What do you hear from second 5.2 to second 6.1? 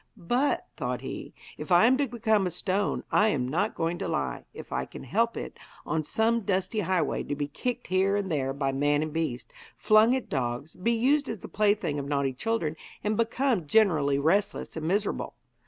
it, on